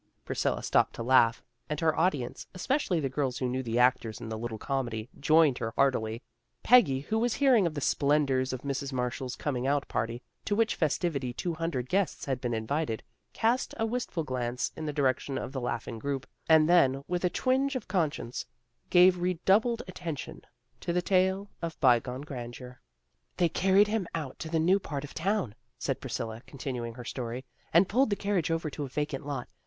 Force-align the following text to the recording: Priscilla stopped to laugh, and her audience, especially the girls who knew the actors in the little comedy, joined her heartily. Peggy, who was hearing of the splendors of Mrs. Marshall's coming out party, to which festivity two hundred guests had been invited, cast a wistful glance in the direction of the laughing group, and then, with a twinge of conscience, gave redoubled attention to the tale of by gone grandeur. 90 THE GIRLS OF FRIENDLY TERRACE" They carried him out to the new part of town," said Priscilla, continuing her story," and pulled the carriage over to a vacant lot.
Priscilla 0.25 0.63
stopped 0.63 0.95
to 0.95 1.03
laugh, 1.03 1.43
and 1.69 1.79
her 1.79 1.95
audience, 1.95 2.47
especially 2.55 2.99
the 2.99 3.07
girls 3.07 3.37
who 3.37 3.47
knew 3.47 3.61
the 3.61 3.77
actors 3.77 4.19
in 4.19 4.29
the 4.29 4.35
little 4.39 4.57
comedy, 4.57 5.09
joined 5.19 5.59
her 5.59 5.73
heartily. 5.75 6.23
Peggy, 6.63 7.01
who 7.01 7.19
was 7.19 7.35
hearing 7.35 7.67
of 7.67 7.75
the 7.75 7.81
splendors 7.81 8.51
of 8.51 8.63
Mrs. 8.63 8.91
Marshall's 8.91 9.35
coming 9.35 9.67
out 9.67 9.87
party, 9.87 10.23
to 10.43 10.55
which 10.55 10.73
festivity 10.73 11.33
two 11.33 11.53
hundred 11.53 11.87
guests 11.87 12.25
had 12.25 12.41
been 12.41 12.55
invited, 12.55 13.03
cast 13.31 13.75
a 13.77 13.85
wistful 13.85 14.23
glance 14.23 14.71
in 14.75 14.87
the 14.87 14.91
direction 14.91 15.37
of 15.37 15.51
the 15.51 15.61
laughing 15.61 15.99
group, 15.99 16.25
and 16.49 16.67
then, 16.67 17.03
with 17.07 17.23
a 17.23 17.29
twinge 17.29 17.75
of 17.75 17.87
conscience, 17.87 18.47
gave 18.89 19.19
redoubled 19.21 19.83
attention 19.87 20.41
to 20.79 20.91
the 20.91 21.03
tale 21.03 21.47
of 21.61 21.79
by 21.79 21.99
gone 21.99 22.21
grandeur. 22.21 22.81
90 23.37 23.37
THE 23.37 23.37
GIRLS 23.37 23.37
OF 23.37 23.37
FRIENDLY 23.37 23.37
TERRACE" 23.37 23.37
They 23.37 23.67
carried 23.67 23.99
him 24.01 24.07
out 24.15 24.39
to 24.39 24.49
the 24.49 24.59
new 24.59 24.79
part 24.79 25.03
of 25.03 25.13
town," 25.13 25.53
said 25.77 26.01
Priscilla, 26.01 26.41
continuing 26.47 26.95
her 26.95 27.05
story," 27.05 27.45
and 27.71 27.87
pulled 27.87 28.09
the 28.09 28.15
carriage 28.15 28.49
over 28.49 28.71
to 28.71 28.83
a 28.85 28.89
vacant 28.89 29.27
lot. 29.27 29.47